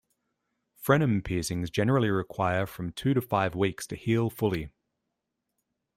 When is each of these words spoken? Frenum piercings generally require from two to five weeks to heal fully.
Frenum 0.83 1.23
piercings 1.23 1.69
generally 1.69 2.09
require 2.09 2.65
from 2.65 2.91
two 2.91 3.13
to 3.13 3.21
five 3.21 3.53
weeks 3.53 3.85
to 3.85 3.95
heal 3.95 4.31
fully. 4.31 4.71